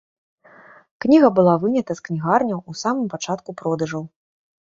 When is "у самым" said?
2.73-3.05